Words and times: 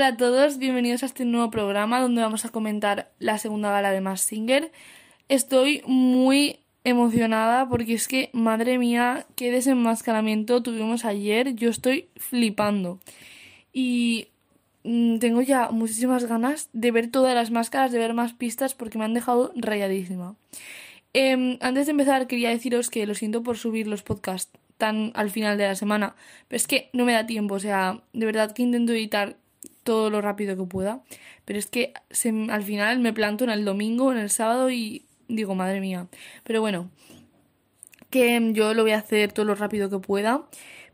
Hola 0.00 0.08
a 0.08 0.16
todos, 0.16 0.56
bienvenidos 0.56 1.02
a 1.02 1.06
este 1.06 1.26
nuevo 1.26 1.50
programa 1.50 2.00
donde 2.00 2.22
vamos 2.22 2.46
a 2.46 2.48
comentar 2.48 3.12
la 3.18 3.36
segunda 3.36 3.70
gala 3.70 3.90
de 3.90 4.00
Mass 4.00 4.22
Singer. 4.22 4.72
Estoy 5.28 5.82
muy 5.84 6.60
emocionada 6.84 7.68
porque 7.68 7.92
es 7.92 8.08
que, 8.08 8.30
madre 8.32 8.78
mía, 8.78 9.26
qué 9.36 9.52
desenmascaramiento 9.52 10.62
tuvimos 10.62 11.04
ayer. 11.04 11.54
Yo 11.54 11.68
estoy 11.68 12.08
flipando. 12.16 12.98
Y 13.74 14.28
mm, 14.84 15.18
tengo 15.18 15.42
ya 15.42 15.68
muchísimas 15.70 16.24
ganas 16.24 16.70
de 16.72 16.92
ver 16.92 17.10
todas 17.10 17.34
las 17.34 17.50
máscaras, 17.50 17.92
de 17.92 17.98
ver 17.98 18.14
más 18.14 18.32
pistas 18.32 18.72
porque 18.72 18.96
me 18.96 19.04
han 19.04 19.12
dejado 19.12 19.52
rayadísima. 19.54 20.34
Em, 21.12 21.58
antes 21.60 21.84
de 21.84 21.90
empezar, 21.90 22.26
quería 22.26 22.48
deciros 22.48 22.88
que 22.88 23.04
lo 23.04 23.14
siento 23.14 23.42
por 23.42 23.58
subir 23.58 23.86
los 23.86 24.02
podcasts 24.02 24.50
tan 24.78 25.12
al 25.14 25.28
final 25.28 25.58
de 25.58 25.66
la 25.66 25.74
semana, 25.74 26.14
pero 26.48 26.56
es 26.56 26.66
que 26.66 26.88
no 26.94 27.04
me 27.04 27.12
da 27.12 27.26
tiempo, 27.26 27.56
o 27.56 27.60
sea, 27.60 28.00
de 28.14 28.24
verdad 28.24 28.52
que 28.52 28.62
intento 28.62 28.94
editar 28.94 29.36
todo 29.82 30.10
lo 30.10 30.20
rápido 30.20 30.56
que 30.56 30.64
pueda. 30.64 31.02
Pero 31.44 31.58
es 31.58 31.66
que 31.66 31.92
al 32.50 32.62
final 32.62 32.98
me 33.00 33.12
planto 33.12 33.44
en 33.44 33.50
el 33.50 33.64
domingo, 33.64 34.12
en 34.12 34.18
el 34.18 34.30
sábado 34.30 34.70
y 34.70 35.06
digo, 35.28 35.54
madre 35.54 35.80
mía. 35.80 36.08
Pero 36.44 36.60
bueno, 36.60 36.90
que 38.10 38.50
yo 38.52 38.74
lo 38.74 38.82
voy 38.82 38.92
a 38.92 38.98
hacer 38.98 39.32
todo 39.32 39.46
lo 39.46 39.54
rápido 39.54 39.90
que 39.90 39.98
pueda. 39.98 40.44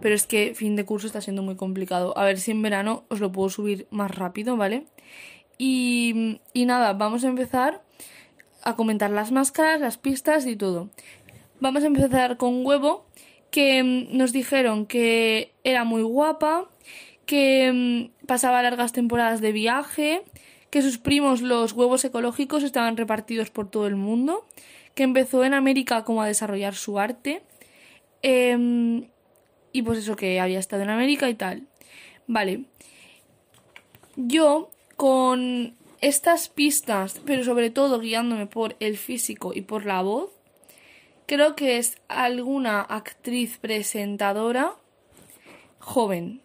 Pero 0.00 0.14
es 0.14 0.26
que 0.26 0.54
fin 0.54 0.76
de 0.76 0.84
curso 0.84 1.06
está 1.06 1.20
siendo 1.20 1.42
muy 1.42 1.56
complicado. 1.56 2.16
A 2.18 2.24
ver 2.24 2.38
si 2.38 2.50
en 2.50 2.62
verano 2.62 3.04
os 3.08 3.20
lo 3.20 3.32
puedo 3.32 3.48
subir 3.48 3.86
más 3.90 4.14
rápido, 4.14 4.56
¿vale? 4.56 4.86
Y, 5.58 6.40
y 6.52 6.66
nada, 6.66 6.92
vamos 6.92 7.24
a 7.24 7.28
empezar 7.28 7.82
a 8.62 8.76
comentar 8.76 9.10
las 9.10 9.32
máscaras, 9.32 9.80
las 9.80 9.96
pistas 9.96 10.46
y 10.46 10.56
todo. 10.56 10.90
Vamos 11.60 11.82
a 11.84 11.86
empezar 11.86 12.36
con 12.36 12.66
Huevo, 12.66 13.06
que 13.50 13.82
nos 14.10 14.32
dijeron 14.32 14.86
que 14.86 15.54
era 15.64 15.84
muy 15.84 16.02
guapa, 16.02 16.68
que 17.26 17.72
mm, 17.72 18.26
pasaba 18.26 18.62
largas 18.62 18.92
temporadas 18.92 19.40
de 19.40 19.52
viaje, 19.52 20.22
que 20.70 20.82
sus 20.82 20.98
primos, 20.98 21.42
los 21.42 21.72
huevos 21.72 22.04
ecológicos, 22.04 22.62
estaban 22.62 22.96
repartidos 22.96 23.50
por 23.50 23.68
todo 23.68 23.86
el 23.86 23.96
mundo, 23.96 24.46
que 24.94 25.02
empezó 25.02 25.44
en 25.44 25.52
América 25.52 26.04
como 26.04 26.22
a 26.22 26.26
desarrollar 26.26 26.74
su 26.74 26.98
arte, 26.98 27.42
em, 28.22 29.08
y 29.72 29.82
pues 29.82 29.98
eso 29.98 30.16
que 30.16 30.40
había 30.40 30.58
estado 30.58 30.82
en 30.82 30.90
América 30.90 31.28
y 31.28 31.34
tal. 31.34 31.66
Vale. 32.26 32.64
Yo, 34.16 34.70
con 34.96 35.74
estas 36.00 36.48
pistas, 36.48 37.20
pero 37.26 37.44
sobre 37.44 37.70
todo 37.70 38.00
guiándome 38.00 38.46
por 38.46 38.76
el 38.80 38.96
físico 38.96 39.52
y 39.54 39.62
por 39.62 39.84
la 39.84 40.02
voz, 40.02 40.30
creo 41.26 41.56
que 41.56 41.78
es 41.78 41.98
alguna 42.08 42.80
actriz 42.80 43.58
presentadora 43.58 44.74
joven 45.78 46.40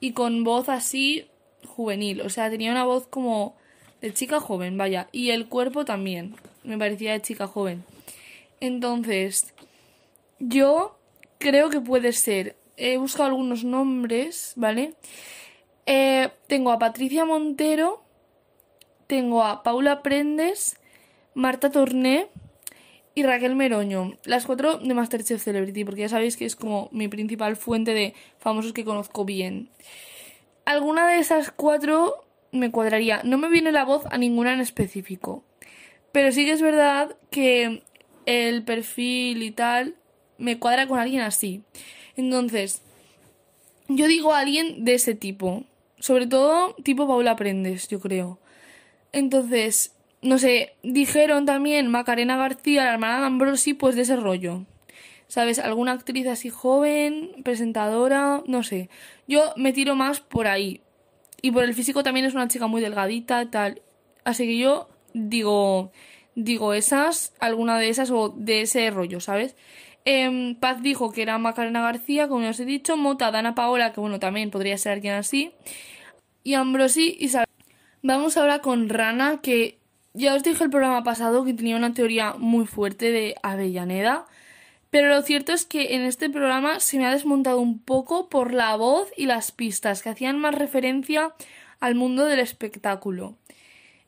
y 0.00 0.12
con 0.12 0.44
voz 0.44 0.68
así 0.68 1.28
juvenil. 1.66 2.20
O 2.20 2.30
sea, 2.30 2.50
tenía 2.50 2.70
una 2.70 2.84
voz 2.84 3.06
como 3.06 3.56
de 4.00 4.12
chica 4.12 4.40
joven, 4.40 4.76
vaya. 4.76 5.08
Y 5.12 5.30
el 5.30 5.48
cuerpo 5.48 5.84
también. 5.84 6.34
Me 6.64 6.78
parecía 6.78 7.12
de 7.12 7.22
chica 7.22 7.46
joven. 7.46 7.84
Entonces, 8.60 9.54
yo 10.38 10.98
creo 11.38 11.70
que 11.70 11.80
puede 11.80 12.12
ser. 12.12 12.56
He 12.76 12.96
buscado 12.98 13.30
algunos 13.30 13.64
nombres, 13.64 14.52
¿vale? 14.56 14.94
Eh, 15.86 16.30
tengo 16.46 16.72
a 16.72 16.78
Patricia 16.78 17.24
Montero, 17.24 18.02
tengo 19.06 19.44
a 19.44 19.62
Paula 19.62 20.02
Prendes, 20.02 20.76
Marta 21.34 21.70
Torné 21.70 22.28
y 23.16 23.22
Raquel 23.22 23.56
Meroño. 23.56 24.12
Las 24.24 24.44
cuatro 24.44 24.76
de 24.76 24.92
Masterchef 24.92 25.42
Celebrity, 25.42 25.84
porque 25.84 26.02
ya 26.02 26.08
sabéis 26.10 26.36
que 26.36 26.44
es 26.44 26.54
como 26.54 26.90
mi 26.92 27.08
principal 27.08 27.56
fuente 27.56 27.94
de 27.94 28.14
famosos 28.38 28.74
que 28.74 28.84
conozco 28.84 29.24
bien. 29.24 29.70
Alguna 30.66 31.08
de 31.08 31.18
esas 31.18 31.50
cuatro 31.50 32.26
me 32.52 32.70
cuadraría. 32.70 33.22
No 33.24 33.38
me 33.38 33.48
viene 33.48 33.72
la 33.72 33.86
voz 33.86 34.04
a 34.10 34.18
ninguna 34.18 34.52
en 34.52 34.60
específico. 34.60 35.42
Pero 36.12 36.30
sí 36.30 36.44
que 36.44 36.52
es 36.52 36.60
verdad 36.60 37.16
que 37.30 37.82
el 38.26 38.64
perfil 38.64 39.42
y 39.42 39.50
tal 39.50 39.94
me 40.36 40.58
cuadra 40.58 40.86
con 40.86 40.98
alguien 40.98 41.22
así. 41.22 41.62
Entonces, 42.16 42.82
yo 43.88 44.08
digo 44.08 44.34
a 44.34 44.40
alguien 44.40 44.84
de 44.84 44.92
ese 44.92 45.14
tipo. 45.14 45.64
Sobre 45.98 46.26
todo 46.26 46.74
tipo 46.82 47.08
Paula 47.08 47.34
Prendes, 47.34 47.88
yo 47.88 47.98
creo. 47.98 48.38
Entonces, 49.12 49.95
no 50.26 50.38
sé, 50.38 50.74
dijeron 50.82 51.46
también 51.46 51.88
Macarena 51.88 52.36
García, 52.36 52.84
la 52.84 52.92
hermana 52.92 53.20
de 53.20 53.26
Ambrosi, 53.26 53.74
pues 53.74 53.96
de 53.96 54.02
ese 54.02 54.16
rollo. 54.16 54.64
¿Sabes? 55.28 55.58
Alguna 55.58 55.92
actriz 55.92 56.26
así 56.26 56.50
joven, 56.50 57.30
presentadora, 57.42 58.42
no 58.46 58.62
sé. 58.62 58.90
Yo 59.26 59.52
me 59.56 59.72
tiro 59.72 59.94
más 59.96 60.20
por 60.20 60.46
ahí. 60.46 60.82
Y 61.42 61.50
por 61.50 61.64
el 61.64 61.74
físico 61.74 62.02
también 62.02 62.26
es 62.26 62.34
una 62.34 62.48
chica 62.48 62.66
muy 62.66 62.80
delgadita, 62.80 63.50
tal. 63.50 63.82
Así 64.24 64.46
que 64.46 64.58
yo 64.58 64.88
digo, 65.14 65.90
digo 66.34 66.74
esas, 66.74 67.34
alguna 67.40 67.78
de 67.78 67.88
esas 67.88 68.10
o 68.10 68.28
de 68.36 68.62
ese 68.62 68.90
rollo, 68.90 69.20
¿sabes? 69.20 69.56
Eh, 70.04 70.56
Paz 70.60 70.82
dijo 70.82 71.10
que 71.10 71.22
era 71.22 71.38
Macarena 71.38 71.82
García, 71.82 72.28
como 72.28 72.42
ya 72.42 72.50
os 72.50 72.60
he 72.60 72.64
dicho. 72.64 72.96
Mota, 72.96 73.32
Dana 73.32 73.54
Paola, 73.54 73.92
que 73.92 74.00
bueno, 74.00 74.20
también 74.20 74.50
podría 74.50 74.78
ser 74.78 74.92
alguien 74.92 75.14
así. 75.14 75.52
Y 76.44 76.54
Ambrosi 76.54 77.16
y 77.18 77.28
Vamos 78.02 78.36
ahora 78.36 78.60
con 78.60 78.88
Rana, 78.88 79.40
que 79.42 79.80
ya 80.16 80.34
os 80.34 80.42
dije 80.42 80.64
el 80.64 80.70
programa 80.70 81.04
pasado 81.04 81.44
que 81.44 81.52
tenía 81.52 81.76
una 81.76 81.92
teoría 81.92 82.34
muy 82.38 82.66
fuerte 82.66 83.12
de 83.12 83.34
Avellaneda, 83.42 84.24
pero 84.88 85.10
lo 85.10 85.20
cierto 85.20 85.52
es 85.52 85.66
que 85.66 85.94
en 85.94 86.02
este 86.02 86.30
programa 86.30 86.80
se 86.80 86.96
me 86.96 87.04
ha 87.04 87.12
desmontado 87.12 87.60
un 87.60 87.78
poco 87.78 88.30
por 88.30 88.54
la 88.54 88.74
voz 88.76 89.08
y 89.14 89.26
las 89.26 89.52
pistas 89.52 90.02
que 90.02 90.08
hacían 90.08 90.38
más 90.38 90.54
referencia 90.54 91.34
al 91.80 91.96
mundo 91.96 92.24
del 92.24 92.40
espectáculo. 92.40 93.34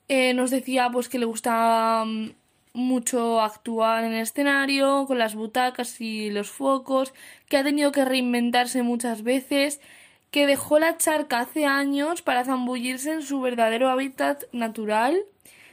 Eh, 0.09 0.33
nos 0.33 0.51
decía 0.51 0.89
pues 0.91 1.11
que 1.11 1.19
le 1.19 1.27
gustaba 1.27 2.07
mm, 2.07 2.31
mucho 2.73 3.43
actuar 3.43 4.05
en 4.05 4.15
el 4.15 4.23
escenario, 4.23 5.05
con 5.07 5.19
las 5.19 5.35
butacas 5.35 6.01
y 6.01 6.31
los 6.31 6.51
focos, 6.51 7.13
que 7.51 7.59
ha 7.59 7.65
tenido 7.65 7.93
que 7.93 8.07
reinventarse 8.07 8.83
muchas 8.83 9.23
veces, 9.23 9.79
que 10.31 10.47
dejó 10.47 10.79
la 10.79 10.97
charca 10.97 11.41
hace 11.41 11.67
años 11.67 12.23
para 12.23 12.45
zambullirse 12.47 13.13
en 13.13 13.23
su 13.23 13.43
verdadero 13.43 13.91
hábitat 13.91 14.45
natural 14.53 15.23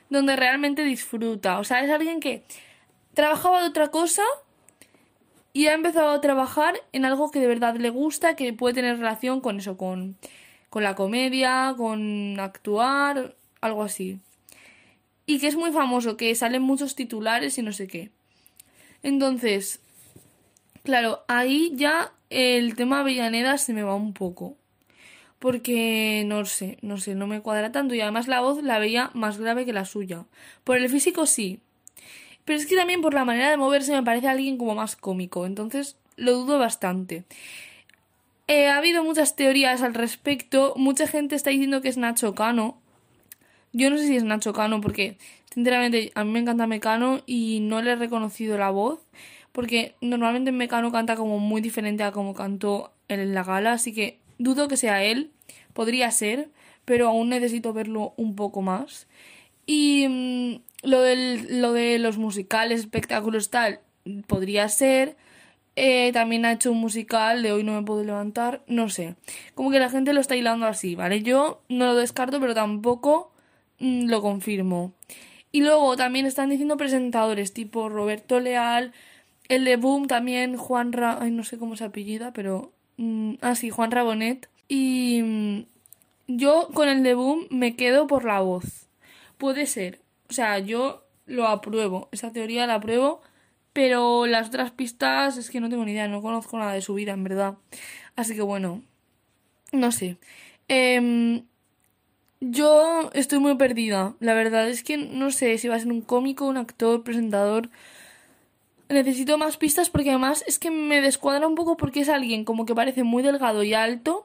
donde 0.09 0.35
realmente 0.35 0.83
disfruta. 0.83 1.59
O 1.59 1.63
sea, 1.63 1.83
es 1.83 1.89
alguien 1.89 2.19
que 2.19 2.43
trabajaba 3.13 3.61
de 3.61 3.67
otra 3.67 3.89
cosa 3.89 4.23
y 5.53 5.67
ha 5.67 5.73
empezado 5.73 6.09
a 6.09 6.21
trabajar 6.21 6.75
en 6.91 7.05
algo 7.05 7.31
que 7.31 7.39
de 7.39 7.47
verdad 7.47 7.75
le 7.75 7.89
gusta, 7.89 8.35
que 8.35 8.51
puede 8.53 8.75
tener 8.75 8.97
relación 8.97 9.41
con 9.41 9.57
eso, 9.57 9.77
con, 9.77 10.17
con 10.69 10.83
la 10.83 10.95
comedia, 10.95 11.73
con 11.77 12.39
actuar, 12.39 13.35
algo 13.61 13.83
así. 13.83 14.19
Y 15.25 15.39
que 15.39 15.47
es 15.47 15.55
muy 15.55 15.71
famoso, 15.71 16.17
que 16.17 16.35
salen 16.35 16.61
muchos 16.61 16.95
titulares 16.95 17.57
y 17.57 17.61
no 17.61 17.72
sé 17.72 17.87
qué. 17.87 18.11
Entonces, 19.01 19.79
claro, 20.83 21.23
ahí 21.27 21.72
ya 21.75 22.11
el 22.29 22.75
tema 22.75 22.99
Avellaneda 22.99 23.57
se 23.57 23.73
me 23.73 23.83
va 23.83 23.95
un 23.95 24.13
poco 24.13 24.57
porque 25.45 26.23
no 26.25 26.44
sé, 26.45 26.79
no 26.81 26.97
sé, 26.97 27.13
no 27.13 27.28
me 27.28 27.39
cuadra 27.39 27.72
tanto 27.72 27.94
y 27.94 28.01
además 28.01 28.28
la 28.28 28.41
voz 28.41 28.63
la 28.63 28.79
veía 28.79 29.11
más 29.13 29.38
grave 29.38 29.63
que 29.63 29.73
la 29.73 29.85
suya. 29.85 30.25
Por 30.63 30.78
el 30.78 30.89
físico 30.89 31.28
sí, 31.28 31.59
pero 32.45 32.57
es 32.57 32.66
que 32.66 32.75
también 32.75 33.01
por 33.01 33.13
la 33.13 33.25
manera 33.25 33.51
de 33.51 33.57
moverse 33.57 33.94
me 33.94 34.01
parece 34.01 34.28
alguien 34.28 34.57
como 34.57 34.73
más 34.73 34.95
cómico, 34.95 35.45
entonces 35.45 35.97
lo 36.16 36.31
dudo 36.31 36.57
bastante. 36.57 37.25
Eh, 38.47 38.69
ha 38.69 38.78
habido 38.78 39.03
muchas 39.03 39.35
teorías 39.35 39.84
al 39.84 39.94
respecto, 39.94 40.73
mucha 40.78 41.05
gente 41.05 41.35
está 41.35 41.51
diciendo 41.51 41.79
que 41.79 41.89
es 41.89 41.97
Nacho 41.97 42.34
Cano. 42.34 42.81
Yo 43.72 43.91
no 43.91 44.00
sé 44.00 44.07
si 44.07 44.16
es 44.16 44.23
Nacho 44.23 44.51
Cano 44.51 44.81
porque, 44.81 45.19
sinceramente, 45.53 46.11
a 46.16 46.23
mí 46.23 46.31
me 46.31 46.39
encanta 46.39 46.66
Mecano 46.66 47.22
y 47.28 47.59
no 47.59 47.84
le 47.84 47.91
he 47.91 47.95
reconocido 47.95 48.57
la 48.57 48.72
voz 48.72 49.05
porque 49.51 49.94
normalmente 50.01 50.51
Mecano 50.51 50.91
canta 50.91 51.16
como 51.16 51.37
muy 51.37 51.61
diferente 51.61 52.02
a 52.02 52.11
como 52.11 52.34
cantó 52.34 52.93
en 53.09 53.35
la 53.35 53.43
gala, 53.43 53.73
así 53.73 53.93
que 53.93 54.17
dudo 54.40 54.67
que 54.67 54.78
sea 54.78 55.03
él, 55.03 55.31
podría 55.75 56.09
ser, 56.09 56.49
pero 56.85 57.09
aún 57.09 57.29
necesito 57.29 57.73
verlo 57.73 58.13
un 58.16 58.35
poco 58.35 58.61
más. 58.61 59.07
Y 59.67 60.07
mm, 60.07 60.87
lo, 60.87 61.01
del, 61.01 61.61
lo 61.61 61.73
de 61.73 61.99
los 61.99 62.17
musicales, 62.17 62.79
espectáculos, 62.79 63.49
tal, 63.49 63.81
podría 64.25 64.69
ser. 64.69 65.17
Eh, 65.75 66.11
también 66.13 66.45
ha 66.45 66.53
hecho 66.53 66.72
un 66.72 66.79
musical 66.79 67.43
de 67.43 67.51
Hoy 67.51 67.63
no 67.63 67.73
me 67.73 67.85
puedo 67.85 68.03
levantar, 68.03 68.63
no 68.67 68.87
sé. 68.87 69.16
Como 69.53 69.69
que 69.69 69.79
la 69.79 69.89
gente 69.89 70.13
lo 70.13 70.22
está 70.22 70.37
hilando 70.37 70.66
así, 70.66 70.95
¿vale? 70.95 71.22
Yo 71.22 71.61
no 71.67 71.87
lo 71.87 71.95
descarto, 71.95 72.39
pero 72.39 72.53
tampoco 72.53 73.33
mm, 73.79 74.07
lo 74.07 74.22
confirmo. 74.22 74.93
Y 75.51 75.61
luego 75.61 75.97
también 75.97 76.25
están 76.25 76.49
diciendo 76.49 76.77
presentadores 76.77 77.53
tipo 77.53 77.89
Roberto 77.89 78.39
Leal, 78.39 78.93
el 79.49 79.66
de 79.66 79.75
Boom 79.75 80.07
también, 80.07 80.55
Juan 80.55 80.93
Ra... 80.93 81.17
Ay, 81.22 81.31
no 81.31 81.43
sé 81.43 81.57
cómo 81.57 81.75
se 81.75 81.83
apellida, 81.83 82.31
pero... 82.31 82.72
Mm, 82.97 83.33
ah, 83.41 83.55
sí, 83.55 83.69
Juan 83.69 83.91
Rabonet. 83.91 84.49
Y 84.67 85.66
yo 86.28 86.70
con 86.73 86.90
el 86.90 87.03
de 87.03 87.14
Boom 87.14 87.47
me 87.50 87.76
quedo 87.76 88.08
por 88.08 88.26
la 88.26 88.40
voz. 88.41 88.88
Puede 89.38 89.66
ser. 89.66 90.02
O 90.29 90.34
sea, 90.34 90.59
yo 90.59 91.03
lo 91.26 91.47
apruebo. 91.47 92.09
Esa 92.12 92.32
teoría 92.32 92.67
la 92.67 92.76
apruebo. 92.76 93.22
Pero 93.73 94.26
las 94.26 94.47
otras 94.47 94.72
pistas 94.72 95.38
es 95.38 95.50
que 95.50 95.59
no 95.59 95.70
tengo 95.70 95.85
ni 95.85 95.91
idea. 95.91 96.08
No 96.08 96.22
conozco 96.22 96.58
nada 96.58 96.73
de 96.73 96.82
su 96.82 96.94
vida, 96.94 97.14
en 97.14 97.23
verdad. 97.23 97.56
Así 98.16 98.35
que 98.35 98.41
bueno. 98.41 98.82
No 99.72 99.91
sé. 99.91 100.17
Em, 100.68 101.44
Yo 102.41 103.09
estoy 103.14 103.40
muy 103.40 103.56
perdida. 103.56 104.16
La 104.20 104.34
verdad 104.34 104.70
es 104.70 104.84
que 104.84 104.97
no 104.97 105.32
sé 105.32 105.58
si 105.58 105.68
va 105.68 105.76
a 105.76 105.79
ser 105.79 105.91
un 105.91 106.02
cómico, 106.02 106.46
un 106.47 106.58
actor, 106.58 107.03
presentador. 107.03 107.70
Necesito 108.90 109.38
más 109.38 109.58
pistas 109.58 109.90
porque 109.90 110.11
además 110.11 110.44
es 110.47 110.59
que 110.59 110.70
me 110.70 111.02
descuadra 111.02 111.47
un 111.47 111.56
poco 111.56 111.76
porque 111.76 112.02
es 112.02 112.09
alguien 112.09 112.46
como 112.46 112.66
que 112.66 112.76
parece 112.76 113.03
muy 113.03 113.23
delgado 113.23 113.64
y 113.64 113.73
alto, 113.73 114.24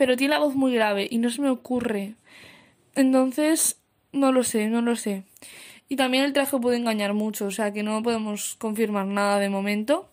pero 0.00 0.16
tiene 0.16 0.32
la 0.32 0.40
voz 0.40 0.54
muy 0.54 0.72
grave 0.72 1.06
y 1.10 1.18
no 1.18 1.28
se 1.28 1.42
me 1.42 1.50
ocurre. 1.50 2.14
Entonces, 2.94 3.76
no 4.12 4.32
lo 4.32 4.44
sé, 4.44 4.68
no 4.68 4.80
lo 4.80 4.96
sé. 4.96 5.24
Y 5.90 5.96
también 5.96 6.24
el 6.24 6.32
traje 6.32 6.56
puede 6.58 6.78
engañar 6.78 7.12
mucho, 7.12 7.44
o 7.44 7.50
sea 7.50 7.70
que 7.74 7.82
no 7.82 8.02
podemos 8.02 8.56
confirmar 8.56 9.04
nada 9.04 9.38
de 9.38 9.50
momento. 9.50 10.08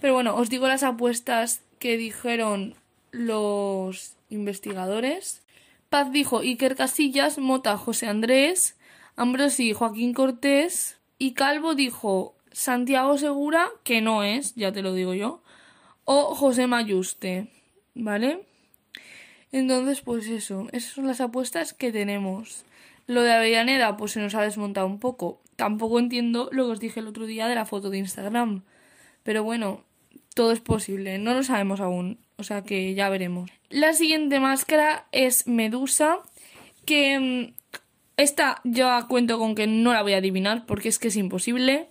Pero 0.00 0.14
bueno, 0.14 0.36
os 0.36 0.48
digo 0.48 0.68
las 0.68 0.84
apuestas 0.84 1.60
que 1.80 1.96
dijeron 1.96 2.76
los 3.10 4.14
investigadores. 4.28 5.42
Paz 5.88 6.12
dijo 6.12 6.38
Iker 6.38 6.76
Casillas, 6.76 7.38
Mota 7.38 7.76
José 7.76 8.06
Andrés, 8.06 8.78
Ambrosi 9.16 9.72
Joaquín 9.72 10.14
Cortés 10.14 11.00
y 11.18 11.32
Calvo 11.32 11.74
dijo 11.74 12.36
Santiago 12.52 13.18
Segura, 13.18 13.70
que 13.82 14.02
no 14.02 14.22
es, 14.22 14.54
ya 14.54 14.70
te 14.70 14.82
lo 14.82 14.94
digo 14.94 15.14
yo, 15.14 15.42
o 16.04 16.32
José 16.36 16.68
Mayuste, 16.68 17.48
¿vale? 17.96 18.46
Entonces, 19.52 20.00
pues 20.00 20.26
eso, 20.28 20.68
esas 20.72 20.92
son 20.92 21.06
las 21.06 21.20
apuestas 21.20 21.72
que 21.74 21.92
tenemos. 21.92 22.64
Lo 23.06 23.22
de 23.22 23.32
Avellaneda, 23.32 23.96
pues 23.96 24.12
se 24.12 24.20
nos 24.20 24.34
ha 24.34 24.42
desmontado 24.42 24.86
un 24.86 25.00
poco. 25.00 25.40
Tampoco 25.56 25.98
entiendo 25.98 26.48
lo 26.52 26.66
que 26.66 26.72
os 26.72 26.80
dije 26.80 27.00
el 27.00 27.08
otro 27.08 27.26
día 27.26 27.48
de 27.48 27.54
la 27.54 27.66
foto 27.66 27.90
de 27.90 27.98
Instagram. 27.98 28.62
Pero 29.24 29.42
bueno, 29.42 29.84
todo 30.34 30.52
es 30.52 30.60
posible, 30.60 31.18
no 31.18 31.34
lo 31.34 31.42
sabemos 31.42 31.80
aún, 31.80 32.18
o 32.36 32.44
sea 32.44 32.62
que 32.62 32.94
ya 32.94 33.08
veremos. 33.08 33.50
La 33.68 33.92
siguiente 33.92 34.40
máscara 34.40 35.06
es 35.12 35.46
Medusa, 35.46 36.18
que 36.86 37.18
mm, 37.18 37.54
esta 38.16 38.60
ya 38.64 39.06
cuento 39.08 39.38
con 39.38 39.54
que 39.54 39.66
no 39.66 39.92
la 39.92 40.02
voy 40.02 40.14
a 40.14 40.18
adivinar 40.18 40.66
porque 40.66 40.88
es 40.88 40.98
que 40.98 41.08
es 41.08 41.16
imposible. 41.16 41.88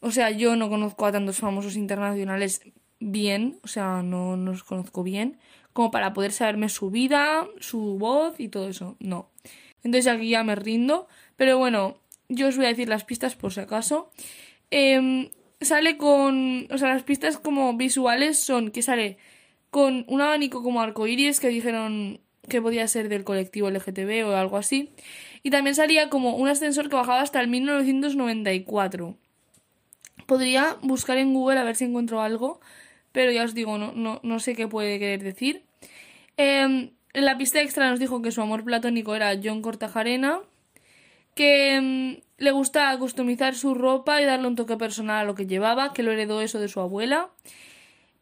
O 0.00 0.10
sea, 0.10 0.30
yo 0.30 0.56
no 0.56 0.68
conozco 0.68 1.06
a 1.06 1.12
tantos 1.12 1.38
famosos 1.38 1.76
internacionales 1.76 2.62
bien, 3.00 3.58
o 3.62 3.68
sea, 3.68 4.02
no, 4.02 4.36
no 4.36 4.52
los 4.52 4.64
conozco 4.64 5.02
bien, 5.02 5.38
como 5.74 5.90
para 5.90 6.14
poder 6.14 6.32
saberme 6.32 6.70
su 6.70 6.90
vida, 6.90 7.46
su 7.60 7.98
voz 7.98 8.40
y 8.40 8.48
todo 8.48 8.68
eso. 8.68 8.96
No. 9.00 9.30
Entonces 9.82 10.10
aquí 10.10 10.30
ya 10.30 10.42
me 10.42 10.54
rindo. 10.54 11.06
Pero 11.36 11.58
bueno, 11.58 11.98
yo 12.30 12.48
os 12.48 12.56
voy 12.56 12.64
a 12.64 12.70
decir 12.70 12.88
las 12.88 13.04
pistas 13.04 13.34
por 13.34 13.52
si 13.52 13.60
acaso. 13.60 14.10
Eh, 14.70 15.30
sale 15.60 15.98
con. 15.98 16.68
O 16.72 16.78
sea, 16.78 16.88
las 16.88 17.02
pistas 17.02 17.38
como 17.38 17.76
visuales 17.76 18.38
son 18.38 18.70
que 18.70 18.80
sale 18.80 19.18
con 19.70 20.04
un 20.08 20.20
abanico 20.20 20.62
como 20.62 20.80
arcoíris 20.80 21.40
que 21.40 21.48
dijeron 21.48 22.20
que 22.48 22.62
podía 22.62 22.86
ser 22.86 23.08
del 23.08 23.24
colectivo 23.24 23.70
LGTB 23.70 24.26
o 24.26 24.36
algo 24.36 24.56
así. 24.56 24.90
Y 25.42 25.50
también 25.50 25.74
salía 25.74 26.08
como 26.08 26.36
un 26.36 26.48
ascensor 26.48 26.88
que 26.88 26.96
bajaba 26.96 27.20
hasta 27.20 27.40
el 27.40 27.48
1994. 27.48 29.16
Podría 30.26 30.76
buscar 30.82 31.18
en 31.18 31.34
Google 31.34 31.58
a 31.58 31.64
ver 31.64 31.76
si 31.76 31.84
encuentro 31.84 32.22
algo, 32.22 32.60
pero 33.14 33.30
ya 33.30 33.44
os 33.44 33.54
digo, 33.54 33.78
no, 33.78 33.92
no, 33.92 34.18
no 34.24 34.40
sé 34.40 34.56
qué 34.56 34.66
puede 34.66 34.98
querer 34.98 35.22
decir. 35.22 35.62
Eh, 36.36 36.90
en 37.14 37.24
la 37.24 37.38
pista 37.38 37.62
extra 37.62 37.88
nos 37.88 38.00
dijo 38.00 38.20
que 38.22 38.32
su 38.32 38.42
amor 38.42 38.64
platónico 38.64 39.14
era 39.14 39.38
John 39.42 39.62
Cortajarena, 39.62 40.40
que 41.36 41.80
mm, 41.80 42.42
le 42.42 42.50
gusta 42.50 42.98
customizar 42.98 43.54
su 43.54 43.72
ropa 43.74 44.20
y 44.20 44.24
darle 44.24 44.48
un 44.48 44.56
toque 44.56 44.76
personal 44.76 45.20
a 45.20 45.24
lo 45.24 45.36
que 45.36 45.46
llevaba, 45.46 45.92
que 45.92 46.02
lo 46.02 46.10
heredó 46.10 46.40
eso 46.40 46.58
de 46.58 46.66
su 46.66 46.80
abuela. 46.80 47.30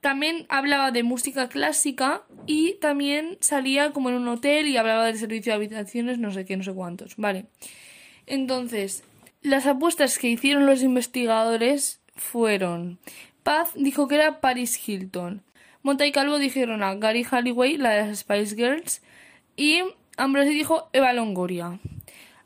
También 0.03 0.45
hablaba 0.51 0.91
de 0.91 1.05
música 1.05 1.49
clásica 1.49 2.25
y 2.47 2.75
también 2.75 3.39
salía 3.41 3.93
como 3.93 4.11
en 4.11 4.17
un 4.17 4.29
hotel 4.29 4.67
y 4.67 4.77
hablaba 4.77 5.07
del 5.07 5.17
servicio 5.17 5.53
de 5.53 5.57
habitaciones, 5.57 6.19
no 6.19 6.33
sé 6.33 6.45
qué, 6.45 6.59
no 6.59 6.65
sé 6.65 6.75
cuántos. 6.75 7.17
Vale. 7.17 7.47
Entonces, 8.27 9.05
las 9.41 9.67
apuestas 9.67 10.19
que 10.19 10.29
hicieron 10.29 10.67
los 10.67 10.83
investigadores 10.83 12.03
fueron. 12.15 12.99
Paz 13.43 13.71
dijo 13.75 14.09
que 14.09 14.17
era 14.17 14.41
Paris 14.41 14.89
Hilton. 14.89 15.43
Monta 15.83 16.07
y 16.07 16.13
Calvo 16.13 16.39
dijeron 16.39 16.83
a 16.83 16.95
Gary 16.95 17.25
Halliway, 17.25 17.77
la 17.77 17.91
de 17.91 18.07
las 18.07 18.21
Spice 18.21 18.55
Girls. 18.55 19.03
Y 19.57 19.81
Ambrosi 20.17 20.51
dijo 20.51 20.89
Eva 20.93 21.13
Longoria. 21.13 21.81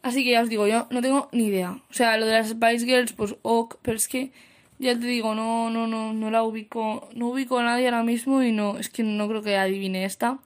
Así 0.02 0.24
que 0.24 0.30
ya 0.30 0.42
os 0.42 0.48
digo, 0.48 0.66
yo 0.66 0.86
no 0.90 1.02
tengo 1.02 1.28
ni 1.32 1.46
idea. 1.46 1.80
O 1.90 1.92
sea, 1.92 2.16
lo 2.16 2.26
de 2.26 2.32
las 2.32 2.50
Spice 2.50 2.86
Girls, 2.86 3.12
pues 3.12 3.36
ok, 3.42 3.76
pero 3.82 3.96
es 3.96 4.08
que 4.08 4.30
ya 4.78 4.98
te 4.98 5.06
digo, 5.06 5.34
no, 5.34 5.68
no, 5.70 5.86
no, 5.86 6.12
no 6.12 6.30
la 6.30 6.42
ubico, 6.42 7.08
no 7.14 7.28
ubico 7.28 7.58
a 7.58 7.64
nadie 7.64 7.86
ahora 7.86 8.02
mismo 8.02 8.42
y 8.42 8.52
no, 8.52 8.78
es 8.78 8.88
que 8.88 9.02
no 9.02 9.28
creo 9.28 9.42
que 9.42 9.56
adivine 9.56 10.04
esta. 10.04 10.38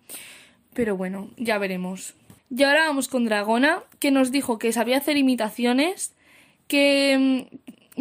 Pero 0.72 0.96
bueno, 0.96 1.28
ya 1.36 1.58
veremos. 1.58 2.14
Y 2.48 2.62
ahora 2.64 2.86
vamos 2.86 3.06
con 3.08 3.24
Dragona, 3.24 3.82
que 4.00 4.10
nos 4.10 4.32
dijo 4.32 4.58
que 4.58 4.72
sabía 4.72 4.98
hacer 4.98 5.16
imitaciones, 5.16 6.14
que 6.66 7.48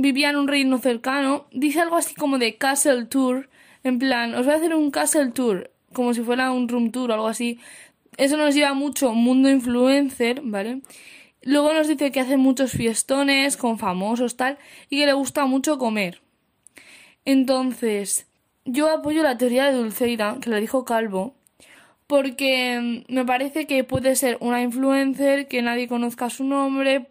vivía 0.02 0.30
en 0.30 0.38
un 0.38 0.48
reino 0.48 0.78
cercano. 0.80 1.46
Dice 1.52 1.82
algo 1.82 1.96
así 1.96 2.16
como 2.16 2.38
de 2.38 2.58
Castle 2.58 3.06
Tour, 3.06 3.50
en 3.84 4.00
plan, 4.00 4.34
os 4.36 4.46
voy 4.46 4.54
a 4.54 4.58
hacer 4.58 4.76
un 4.76 4.92
Castle 4.92 5.32
Tour, 5.32 5.72
como 5.94 6.14
si 6.14 6.22
fuera 6.22 6.52
un 6.52 6.68
Room 6.68 6.92
Tour 6.92 7.12
o 7.12 7.14
algo 7.14 7.28
así. 7.28 7.60
Eso 8.18 8.38
nos 8.38 8.54
lleva 8.56 8.74
mucho 8.74 9.14
mundo 9.14 9.50
influencer, 9.50 10.42
¿vale? 10.44 10.82
Luego 11.42 11.74
nos 11.74 11.88
dice 11.88 12.12
que 12.12 12.20
hace 12.20 12.38
muchos 12.38 12.72
fiestones 12.72 13.56
con 13.56 13.80
famosos 13.80 14.36
tal 14.36 14.58
y 14.90 14.98
que 14.98 15.06
le 15.06 15.14
gusta 15.14 15.46
mucho 15.46 15.78
comer. 15.78 16.22
Entonces, 17.24 18.28
yo 18.66 18.92
apoyo 18.92 19.24
la 19.24 19.38
teoría 19.38 19.66
de 19.66 19.78
Dulceida, 19.78 20.38
que 20.42 20.50
le 20.50 20.60
dijo 20.60 20.84
Calvo, 20.84 21.36
porque 22.08 23.06
mm, 23.08 23.14
me 23.14 23.26
parece 23.26 23.68
que 23.68 23.84
puede 23.84 24.16
ser 24.16 24.38
una 24.42 24.62
influencer, 24.62 25.48
que 25.48 25.62
nadie 25.62 25.88
conozca 25.88 26.30
su 26.30 26.44
nombre, 26.44 27.08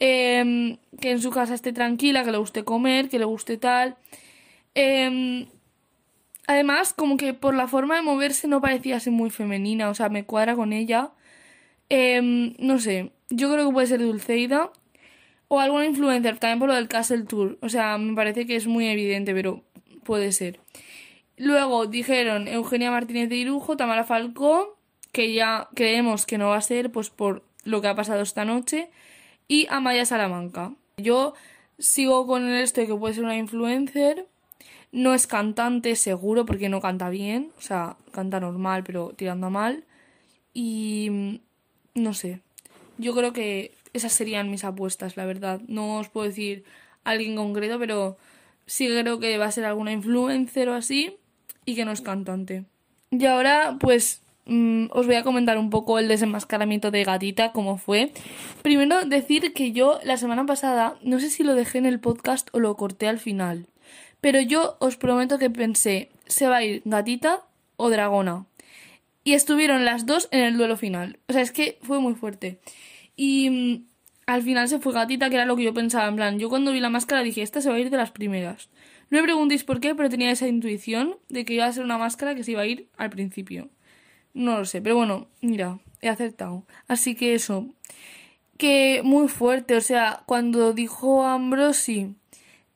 em, 0.00 0.78
que 1.00 1.12
en 1.12 1.20
su 1.20 1.30
casa 1.30 1.54
esté 1.54 1.72
tranquila, 1.72 2.24
que 2.24 2.32
le 2.32 2.38
guste 2.38 2.64
comer, 2.64 3.08
que 3.08 3.18
le 3.18 3.26
guste 3.26 3.56
tal. 3.58 3.96
Em, 4.74 5.46
además, 6.46 6.92
como 6.94 7.16
que 7.16 7.34
por 7.34 7.54
la 7.54 7.68
forma 7.68 7.96
de 7.96 8.02
moverse 8.02 8.48
no 8.48 8.60
parecía 8.60 9.00
ser 9.00 9.12
muy 9.12 9.30
femenina, 9.30 9.90
o 9.90 9.94
sea, 9.94 10.08
me 10.08 10.24
cuadra 10.24 10.56
con 10.56 10.72
ella. 10.72 11.12
Em, 11.90 12.54
no 12.58 12.78
sé, 12.78 13.12
yo 13.30 13.52
creo 13.52 13.66
que 13.68 13.72
puede 13.72 13.86
ser 13.86 14.00
Dulceida 14.00 14.72
o 15.48 15.60
alguna 15.60 15.86
influencer, 15.86 16.38
también 16.38 16.58
por 16.60 16.68
lo 16.68 16.74
del 16.76 16.88
Castle 16.88 17.24
Tour. 17.24 17.58
O 17.62 17.68
sea, 17.68 17.98
me 17.98 18.14
parece 18.14 18.46
que 18.46 18.56
es 18.56 18.66
muy 18.66 18.86
evidente, 18.88 19.34
pero 19.34 19.64
puede 20.04 20.32
ser. 20.32 20.60
Luego 21.36 21.86
dijeron 21.86 22.48
Eugenia 22.48 22.90
Martínez 22.90 23.28
de 23.28 23.36
Irujo, 23.36 23.76
Tamara 23.76 24.04
Falcó, 24.04 24.78
que 25.12 25.32
ya 25.32 25.68
creemos 25.74 26.26
que 26.26 26.38
no 26.38 26.48
va 26.50 26.56
a 26.56 26.60
ser, 26.60 26.92
pues 26.92 27.10
por 27.10 27.44
lo 27.64 27.80
que 27.80 27.88
ha 27.88 27.94
pasado 27.94 28.22
esta 28.22 28.44
noche, 28.44 28.90
y 29.50 29.66
Amaya 29.68 30.06
Salamanca. 30.06 30.74
Yo 30.96 31.34
sigo 31.76 32.24
con 32.28 32.48
el 32.48 32.62
esto 32.62 32.80
de 32.80 32.86
que 32.86 32.94
puede 32.94 33.14
ser 33.14 33.24
una 33.24 33.36
influencer. 33.36 34.28
No 34.92 35.12
es 35.12 35.26
cantante, 35.26 35.96
seguro, 35.96 36.46
porque 36.46 36.68
no 36.68 36.80
canta 36.80 37.10
bien. 37.10 37.50
O 37.58 37.60
sea, 37.60 37.96
canta 38.12 38.38
normal, 38.38 38.84
pero 38.84 39.12
tirando 39.16 39.50
mal. 39.50 39.82
Y 40.54 41.40
no 41.96 42.14
sé, 42.14 42.42
yo 42.96 43.12
creo 43.12 43.32
que 43.32 43.74
esas 43.92 44.12
serían 44.12 44.52
mis 44.52 44.62
apuestas, 44.62 45.16
la 45.16 45.24
verdad. 45.24 45.60
No 45.66 45.98
os 45.98 46.08
puedo 46.08 46.28
decir 46.28 46.62
alguien 47.02 47.34
concreto, 47.34 47.80
pero 47.80 48.18
sí 48.66 48.86
creo 48.86 49.18
que 49.18 49.36
va 49.36 49.46
a 49.46 49.52
ser 49.52 49.64
alguna 49.64 49.90
influencer 49.90 50.68
o 50.68 50.74
así 50.74 51.16
y 51.64 51.74
que 51.74 51.84
no 51.84 51.90
es 51.90 52.02
cantante. 52.02 52.66
Y 53.10 53.26
ahora, 53.26 53.78
pues, 53.80 54.22
mm, 54.50 54.88
os 54.90 55.06
voy 55.06 55.14
a 55.14 55.22
comentar 55.22 55.56
un 55.56 55.70
poco 55.70 55.98
el 55.98 56.08
desenmascaramiento 56.08 56.90
de 56.90 57.04
Gatita, 57.04 57.52
cómo 57.52 57.78
fue. 57.78 58.12
Primero, 58.62 59.04
decir 59.06 59.54
que 59.54 59.72
yo 59.72 59.98
la 60.04 60.18
semana 60.18 60.44
pasada, 60.44 60.98
no 61.02 61.20
sé 61.20 61.30
si 61.30 61.44
lo 61.44 61.54
dejé 61.54 61.78
en 61.78 61.86
el 61.86 62.00
podcast 62.00 62.48
o 62.52 62.60
lo 62.60 62.76
corté 62.76 63.08
al 63.08 63.18
final, 63.18 63.66
pero 64.20 64.40
yo 64.40 64.76
os 64.80 64.96
prometo 64.96 65.38
que 65.38 65.48
pensé, 65.48 66.10
¿se 66.26 66.46
va 66.46 66.58
a 66.58 66.64
ir 66.64 66.82
Gatita 66.84 67.44
o 67.76 67.88
Dragona? 67.88 68.46
Y 69.24 69.34
estuvieron 69.34 69.84
las 69.84 70.06
dos 70.06 70.28
en 70.30 70.40
el 70.40 70.56
duelo 70.56 70.76
final. 70.76 71.18
O 71.28 71.32
sea, 71.32 71.42
es 71.42 71.52
que 71.52 71.78
fue 71.82 72.00
muy 72.00 72.14
fuerte. 72.14 72.60
Y 73.16 73.50
mm, 73.50 73.84
al 74.26 74.42
final 74.42 74.68
se 74.68 74.78
fue 74.78 74.92
gatita, 74.92 75.28
que 75.28 75.36
era 75.36 75.44
lo 75.44 75.56
que 75.56 75.64
yo 75.64 75.74
pensaba. 75.74 76.08
En 76.08 76.16
plan, 76.16 76.38
yo 76.38 76.48
cuando 76.48 76.72
vi 76.72 76.80
la 76.80 76.88
máscara 76.88 77.22
dije, 77.22 77.42
esta 77.42 77.60
se 77.60 77.68
va 77.68 77.76
a 77.76 77.80
ir 77.80 77.90
de 77.90 77.96
las 77.96 78.12
primeras. 78.12 78.70
No 79.10 79.18
me 79.18 79.24
preguntéis 79.24 79.64
por 79.64 79.80
qué, 79.80 79.94
pero 79.94 80.08
tenía 80.08 80.30
esa 80.30 80.46
intuición 80.46 81.16
de 81.28 81.44
que 81.44 81.54
iba 81.54 81.66
a 81.66 81.72
ser 81.72 81.84
una 81.84 81.98
máscara 81.98 82.34
que 82.34 82.44
se 82.44 82.52
iba 82.52 82.62
a 82.62 82.66
ir 82.66 82.88
al 82.96 83.10
principio. 83.10 83.68
No 84.34 84.58
lo 84.58 84.64
sé, 84.64 84.80
pero 84.80 84.96
bueno, 84.96 85.28
mira, 85.40 85.78
he 86.00 86.08
acertado. 86.08 86.64
Así 86.88 87.14
que 87.14 87.34
eso. 87.34 87.66
Que 88.58 89.00
muy 89.04 89.28
fuerte, 89.28 89.74
o 89.76 89.80
sea, 89.80 90.22
cuando 90.26 90.72
dijo 90.72 91.24
Ambrosi 91.24 92.14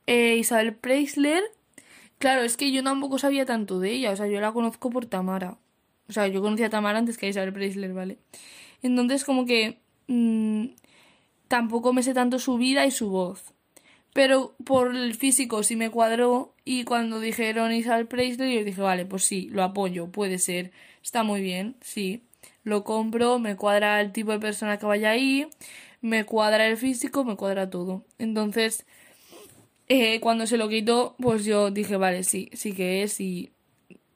eh, 0.06 0.36
Isabel 0.38 0.74
Preisler, 0.74 1.42
claro, 2.18 2.42
es 2.42 2.56
que 2.56 2.72
yo 2.72 2.82
tampoco 2.82 3.18
sabía 3.18 3.46
tanto 3.46 3.80
de 3.80 3.92
ella, 3.92 4.12
o 4.12 4.16
sea, 4.16 4.26
yo 4.26 4.40
la 4.40 4.52
conozco 4.52 4.90
por 4.90 5.06
Tamara. 5.06 5.58
O 6.08 6.12
sea, 6.12 6.26
yo 6.28 6.42
conocía 6.42 6.66
a 6.66 6.70
Tamara 6.70 6.98
antes 6.98 7.18
que 7.18 7.26
a 7.26 7.28
Isabel 7.30 7.52
Preisler, 7.52 7.92
¿vale? 7.94 8.18
Entonces, 8.82 9.24
como 9.24 9.46
que 9.46 9.78
mm, 10.08 10.66
tampoco 11.48 11.92
me 11.92 12.02
sé 12.02 12.14
tanto 12.14 12.38
su 12.38 12.56
vida 12.58 12.86
y 12.86 12.90
su 12.90 13.08
voz. 13.10 13.53
Pero 14.14 14.54
por 14.64 14.96
el 14.96 15.14
físico 15.14 15.62
sí 15.64 15.76
me 15.76 15.90
cuadró 15.90 16.54
y 16.64 16.84
cuando 16.84 17.20
dijeron 17.20 17.72
Isabel 17.72 18.06
Preisler 18.06 18.48
yo 18.48 18.64
dije, 18.64 18.80
vale, 18.80 19.04
pues 19.06 19.24
sí, 19.24 19.48
lo 19.50 19.62
apoyo, 19.64 20.10
puede 20.10 20.38
ser, 20.38 20.72
está 21.02 21.24
muy 21.24 21.42
bien, 21.42 21.76
sí. 21.82 22.22
lo 22.62 22.84
compro, 22.84 23.38
me 23.40 23.56
cuadra 23.56 24.00
el 24.00 24.12
tipo 24.12 24.32
de 24.32 24.38
persona 24.40 24.78
que 24.78 24.86
vaya 24.86 25.10
ahí, 25.10 25.48
me 26.00 26.24
cuadra 26.24 26.66
el 26.66 26.76
físico, 26.76 27.24
me 27.24 27.36
cuadra 27.36 27.70
todo. 27.70 28.04
Entonces, 28.18 28.86
eh, 29.88 30.20
cuando 30.20 30.46
se 30.46 30.56
lo 30.58 30.68
quitó, 30.68 31.16
pues 31.18 31.44
yo 31.44 31.70
dije, 31.70 31.96
vale, 31.96 32.24
sí, 32.24 32.50
sí 32.54 32.72
que 32.72 33.02
es 33.02 33.20
y 33.20 33.52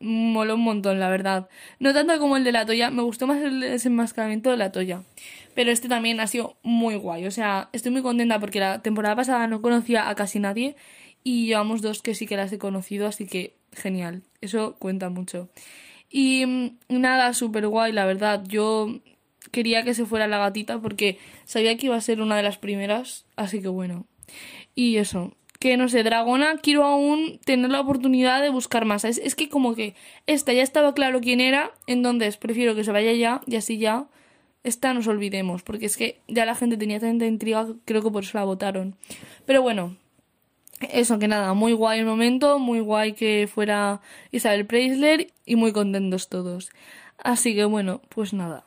moló 0.00 0.54
un 0.54 0.62
montón, 0.62 1.00
la 1.00 1.08
verdad. 1.08 1.48
No 1.80 1.92
tanto 1.92 2.18
como 2.18 2.36
el 2.36 2.44
de 2.44 2.52
la 2.52 2.66
toya, 2.66 2.90
me 2.90 3.02
gustó 3.02 3.26
más 3.26 3.42
el 3.42 3.60
desenmascaramiento 3.60 4.50
de 4.50 4.56
la 4.56 4.72
toya. 4.72 5.02
Pero 5.58 5.72
este 5.72 5.88
también 5.88 6.20
ha 6.20 6.28
sido 6.28 6.56
muy 6.62 6.94
guay, 6.94 7.26
o 7.26 7.32
sea, 7.32 7.68
estoy 7.72 7.90
muy 7.90 8.02
contenta 8.02 8.38
porque 8.38 8.60
la 8.60 8.80
temporada 8.80 9.16
pasada 9.16 9.48
no 9.48 9.60
conocía 9.60 10.08
a 10.08 10.14
casi 10.14 10.38
nadie 10.38 10.76
y 11.24 11.46
llevamos 11.46 11.82
dos 11.82 12.00
que 12.00 12.14
sí 12.14 12.28
que 12.28 12.36
las 12.36 12.52
he 12.52 12.58
conocido, 12.58 13.08
así 13.08 13.26
que 13.26 13.56
genial, 13.72 14.22
eso 14.40 14.76
cuenta 14.78 15.10
mucho. 15.10 15.48
Y 16.08 16.46
mm, 16.46 16.76
nada, 16.90 17.34
súper 17.34 17.66
guay, 17.66 17.90
la 17.90 18.06
verdad. 18.06 18.44
Yo 18.46 19.00
quería 19.50 19.82
que 19.82 19.94
se 19.94 20.06
fuera 20.06 20.28
la 20.28 20.38
gatita 20.38 20.80
porque 20.80 21.18
sabía 21.44 21.76
que 21.76 21.86
iba 21.86 21.96
a 21.96 22.00
ser 22.02 22.20
una 22.20 22.36
de 22.36 22.44
las 22.44 22.58
primeras, 22.58 23.26
así 23.34 23.60
que 23.60 23.66
bueno. 23.66 24.06
Y 24.76 24.98
eso, 24.98 25.34
que 25.58 25.76
no 25.76 25.88
sé, 25.88 26.04
Dragona, 26.04 26.58
quiero 26.58 26.84
aún 26.84 27.40
tener 27.44 27.68
la 27.68 27.80
oportunidad 27.80 28.42
de 28.42 28.50
buscar 28.50 28.84
más. 28.84 29.04
Es, 29.04 29.18
es 29.18 29.34
que 29.34 29.48
como 29.48 29.74
que 29.74 29.96
esta 30.28 30.52
ya 30.52 30.62
estaba 30.62 30.94
claro 30.94 31.20
quién 31.20 31.40
era, 31.40 31.72
entonces 31.88 32.36
prefiero 32.36 32.76
que 32.76 32.84
se 32.84 32.92
vaya 32.92 33.12
ya 33.12 33.40
y 33.44 33.56
así 33.56 33.78
ya 33.78 34.06
esta 34.68 34.94
nos 34.94 35.06
olvidemos, 35.06 35.62
porque 35.62 35.86
es 35.86 35.96
que 35.96 36.20
ya 36.28 36.44
la 36.44 36.54
gente 36.54 36.76
tenía 36.76 37.00
tanta 37.00 37.26
intriga, 37.26 37.66
creo 37.84 38.02
que 38.02 38.10
por 38.10 38.24
eso 38.24 38.38
la 38.38 38.44
votaron. 38.44 38.96
Pero 39.46 39.62
bueno, 39.62 39.96
eso 40.80 41.18
que 41.18 41.28
nada, 41.28 41.54
muy 41.54 41.72
guay 41.72 42.00
el 42.00 42.06
momento, 42.06 42.58
muy 42.58 42.80
guay 42.80 43.12
que 43.12 43.48
fuera 43.52 44.00
Isabel 44.30 44.66
Preisler 44.66 45.32
y 45.44 45.56
muy 45.56 45.72
contentos 45.72 46.28
todos. 46.28 46.70
Así 47.18 47.54
que 47.54 47.64
bueno, 47.64 48.00
pues 48.08 48.32
nada. 48.32 48.64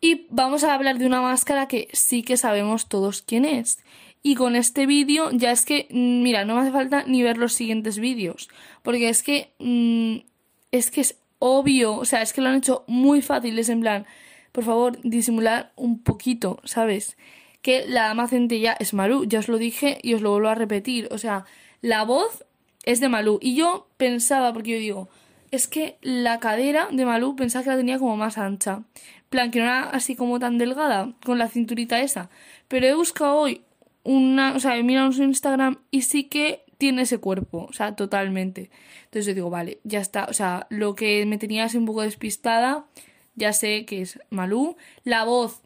Y 0.00 0.26
vamos 0.30 0.64
a 0.64 0.74
hablar 0.74 0.98
de 0.98 1.06
una 1.06 1.20
máscara 1.20 1.68
que 1.68 1.88
sí 1.92 2.22
que 2.22 2.36
sabemos 2.36 2.88
todos 2.88 3.22
quién 3.22 3.44
es. 3.44 3.78
Y 4.22 4.34
con 4.36 4.56
este 4.56 4.86
vídeo 4.86 5.30
ya 5.32 5.52
es 5.52 5.64
que, 5.64 5.86
mm, 5.90 6.22
mira, 6.22 6.44
no 6.44 6.54
me 6.54 6.62
hace 6.62 6.72
falta 6.72 7.04
ni 7.06 7.22
ver 7.22 7.38
los 7.38 7.52
siguientes 7.52 7.98
vídeos. 7.98 8.48
Porque 8.82 9.08
es 9.08 9.22
que, 9.22 9.52
mm, 9.58 10.24
es 10.72 10.90
que 10.90 11.02
es 11.02 11.18
obvio, 11.38 11.96
o 11.96 12.04
sea, 12.04 12.22
es 12.22 12.32
que 12.32 12.40
lo 12.40 12.48
han 12.48 12.56
hecho 12.56 12.84
muy 12.86 13.20
fácil, 13.20 13.58
es 13.58 13.68
en 13.68 13.80
plan, 13.80 14.06
por 14.52 14.64
favor, 14.64 14.98
disimular 15.02 15.72
un 15.76 16.02
poquito, 16.02 16.60
¿sabes? 16.64 17.16
que 17.62 17.86
la 17.86 18.08
dama 18.08 18.28
centella 18.28 18.76
es 18.78 18.92
Malú. 18.92 19.24
Ya 19.24 19.38
os 19.38 19.48
lo 19.48 19.56
dije 19.56 19.98
y 20.02 20.14
os 20.14 20.20
lo 20.20 20.32
vuelvo 20.32 20.48
a 20.48 20.54
repetir. 20.54 21.08
O 21.10 21.18
sea, 21.18 21.46
la 21.80 22.04
voz 22.04 22.44
es 22.84 23.00
de 23.00 23.08
Malú. 23.08 23.38
Y 23.40 23.54
yo 23.54 23.86
pensaba, 23.96 24.52
porque 24.52 24.72
yo 24.72 24.78
digo, 24.78 25.08
es 25.50 25.68
que 25.68 25.96
la 26.02 26.40
cadera 26.40 26.88
de 26.90 27.04
Malú 27.04 27.36
pensaba 27.36 27.62
que 27.62 27.70
la 27.70 27.76
tenía 27.76 27.98
como 27.98 28.16
más 28.16 28.36
ancha. 28.36 28.82
plan, 29.30 29.50
que 29.50 29.60
no 29.60 29.64
era 29.64 29.84
así 29.90 30.16
como 30.16 30.38
tan 30.38 30.58
delgada, 30.58 31.14
con 31.24 31.38
la 31.38 31.48
cinturita 31.48 32.00
esa. 32.00 32.28
Pero 32.68 32.86
he 32.86 32.94
buscado 32.94 33.36
hoy 33.36 33.62
una, 34.02 34.54
o 34.54 34.60
sea, 34.60 34.76
he 34.76 34.82
mirado 34.82 35.12
su 35.12 35.22
Instagram 35.22 35.78
y 35.90 36.02
sí 36.02 36.24
que 36.24 36.64
tiene 36.76 37.02
ese 37.02 37.18
cuerpo, 37.18 37.66
o 37.70 37.72
sea, 37.72 37.94
totalmente. 37.94 38.70
Entonces 39.04 39.26
yo 39.26 39.34
digo, 39.34 39.50
vale, 39.50 39.78
ya 39.84 40.00
está, 40.00 40.24
o 40.24 40.32
sea, 40.32 40.66
lo 40.68 40.96
que 40.96 41.24
me 41.26 41.38
tenía 41.38 41.64
así 41.64 41.78
un 41.78 41.86
poco 41.86 42.02
despistada, 42.02 42.86
ya 43.34 43.52
sé 43.52 43.84
que 43.84 44.02
es 44.02 44.18
Malú. 44.30 44.76
La 45.04 45.24
voz 45.24 45.62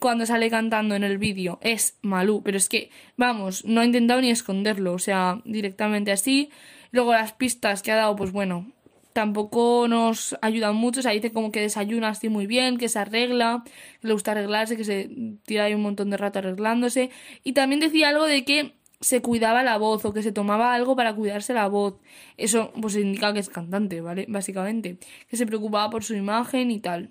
cuando 0.00 0.26
sale 0.26 0.50
cantando 0.50 0.94
en 0.94 1.04
el 1.04 1.18
vídeo 1.18 1.58
es 1.62 1.98
Malú, 2.02 2.42
pero 2.42 2.56
es 2.56 2.68
que, 2.68 2.90
vamos, 3.16 3.64
no 3.64 3.80
ha 3.80 3.84
intentado 3.84 4.20
ni 4.20 4.30
esconderlo, 4.30 4.92
o 4.92 4.98
sea, 4.98 5.40
directamente 5.44 6.12
así. 6.12 6.50
Luego 6.90 7.12
las 7.12 7.32
pistas 7.32 7.82
que 7.82 7.92
ha 7.92 7.96
dado, 7.96 8.14
pues 8.16 8.32
bueno, 8.32 8.70
tampoco 9.14 9.86
nos 9.88 10.36
ayudan 10.42 10.76
mucho, 10.76 11.00
o 11.00 11.02
sea, 11.02 11.12
dice 11.12 11.32
como 11.32 11.52
que 11.52 11.60
desayuna 11.60 12.08
así 12.08 12.28
muy 12.28 12.46
bien, 12.46 12.76
que 12.76 12.88
se 12.88 12.98
arregla, 12.98 13.62
que 14.00 14.08
le 14.08 14.12
gusta 14.12 14.32
arreglarse, 14.32 14.76
que 14.76 14.84
se 14.84 15.08
tira 15.46 15.64
ahí 15.64 15.74
un 15.74 15.82
montón 15.82 16.10
de 16.10 16.16
rato 16.16 16.40
arreglándose. 16.40 17.10
Y 17.44 17.52
también 17.52 17.80
decía 17.80 18.08
algo 18.08 18.26
de 18.26 18.44
que 18.44 18.74
se 19.04 19.20
cuidaba 19.20 19.62
la 19.62 19.76
voz 19.76 20.04
o 20.06 20.14
que 20.14 20.22
se 20.22 20.32
tomaba 20.32 20.74
algo 20.74 20.96
para 20.96 21.14
cuidarse 21.14 21.52
la 21.52 21.68
voz. 21.68 22.00
Eso 22.38 22.72
pues 22.80 22.96
indica 22.96 23.32
que 23.34 23.40
es 23.40 23.50
cantante, 23.50 24.00
¿vale? 24.00 24.24
Básicamente. 24.28 24.98
Que 25.28 25.36
se 25.36 25.46
preocupaba 25.46 25.90
por 25.90 26.04
su 26.04 26.14
imagen 26.14 26.70
y 26.70 26.80
tal. 26.80 27.10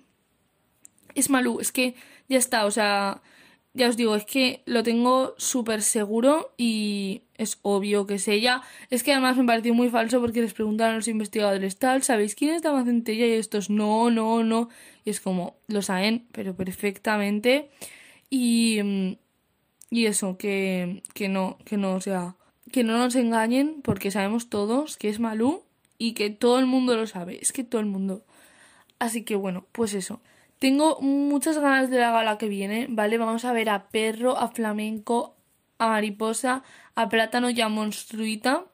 Es 1.14 1.30
Malú, 1.30 1.60
es 1.60 1.70
que 1.70 1.94
ya 2.28 2.38
está, 2.38 2.66
o 2.66 2.72
sea, 2.72 3.22
ya 3.74 3.88
os 3.88 3.96
digo, 3.96 4.16
es 4.16 4.24
que 4.24 4.62
lo 4.66 4.82
tengo 4.82 5.34
súper 5.38 5.82
seguro 5.82 6.52
y 6.56 7.22
es 7.36 7.58
obvio 7.62 8.06
que 8.08 8.14
es 8.14 8.26
ella. 8.26 8.62
Es 8.90 9.04
que 9.04 9.12
además 9.12 9.36
me 9.36 9.44
pareció 9.44 9.72
muy 9.72 9.88
falso 9.88 10.20
porque 10.20 10.40
les 10.40 10.52
preguntaron 10.52 10.94
a 10.94 10.96
los 10.96 11.08
investigadores 11.08 11.78
tal, 11.78 12.02
¿sabéis 12.02 12.34
quién 12.34 12.54
es 12.54 12.62
Dama 12.62 12.84
Centella? 12.84 13.26
Y 13.26 13.32
estos, 13.32 13.70
no, 13.70 14.10
no, 14.10 14.42
no. 14.42 14.68
Y 15.04 15.10
es 15.10 15.20
como, 15.20 15.56
lo 15.68 15.80
saben, 15.82 16.26
pero 16.32 16.56
perfectamente. 16.56 17.70
Y, 18.30 19.16
y 19.94 20.06
eso, 20.06 20.36
que, 20.36 21.04
que 21.14 21.28
no, 21.28 21.56
que 21.64 21.76
no, 21.76 21.94
o 21.94 22.00
sea, 22.00 22.34
que 22.72 22.82
no 22.82 22.98
nos 22.98 23.14
engañen 23.14 23.80
porque 23.80 24.10
sabemos 24.10 24.50
todos 24.50 24.96
que 24.96 25.08
es 25.08 25.20
Malú 25.20 25.62
y 25.98 26.14
que 26.14 26.30
todo 26.30 26.58
el 26.58 26.66
mundo 26.66 26.96
lo 26.96 27.06
sabe. 27.06 27.38
Es 27.40 27.52
que 27.52 27.62
todo 27.62 27.80
el 27.80 27.86
mundo. 27.86 28.24
Así 28.98 29.22
que 29.22 29.36
bueno, 29.36 29.66
pues 29.70 29.94
eso. 29.94 30.20
Tengo 30.58 31.00
muchas 31.00 31.58
ganas 31.58 31.90
de 31.90 32.00
la 32.00 32.10
gala 32.10 32.38
que 32.38 32.48
viene, 32.48 32.88
¿vale? 32.90 33.18
Vamos 33.18 33.44
a 33.44 33.52
ver 33.52 33.70
a 33.70 33.86
Perro, 33.86 34.36
a 34.36 34.48
Flamenco, 34.48 35.36
a 35.78 35.86
Mariposa, 35.86 36.64
a 36.96 37.08
Plátano 37.08 37.50
y 37.50 37.60
a 37.60 37.68
Monstruita. 37.68 38.64